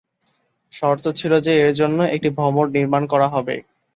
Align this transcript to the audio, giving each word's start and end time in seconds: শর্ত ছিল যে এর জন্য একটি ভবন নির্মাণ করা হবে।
শর্ত 0.73 1.05
ছিল 1.19 1.33
যে 1.45 1.53
এর 1.61 1.73
জন্য 1.73 1.99
একটি 2.15 2.29
ভবন 2.39 2.65
নির্মাণ 2.75 3.03
করা 3.07 3.27
হবে। 3.27 3.55